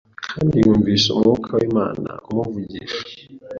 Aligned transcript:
Kandi 0.31 0.55
yumvise 0.65 1.05
umwuka 1.11 1.49
wImana 1.59 2.11
umuvugisha 2.29 3.01